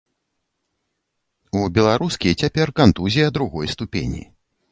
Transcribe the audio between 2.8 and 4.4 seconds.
кантузія другой ступені.